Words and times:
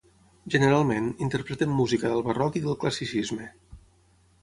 Generalment, 0.55 1.09
interpreten 1.27 1.77
música 1.83 2.13
del 2.15 2.27
barroc 2.31 2.61
i 2.61 2.65
del 2.67 2.81
classicisme. 2.85 3.51